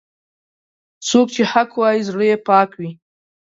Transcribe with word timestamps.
څوک 1.07 1.27
چې 1.35 1.43
حق 1.51 1.69
وايي، 1.81 2.01
زړه 2.09 2.23
یې 2.31 2.37
پاک 2.47 2.69
وي. 2.79 2.91